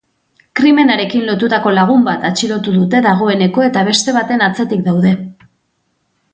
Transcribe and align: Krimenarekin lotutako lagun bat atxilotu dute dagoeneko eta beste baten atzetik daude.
Krimenarekin 0.59 1.27
lotutako 1.27 1.73
lagun 1.79 2.07
bat 2.09 2.25
atxilotu 2.31 2.75
dute 2.79 3.03
dagoeneko 3.09 3.69
eta 3.69 3.87
beste 3.91 4.19
baten 4.19 4.45
atzetik 4.49 4.85
daude. 4.91 5.17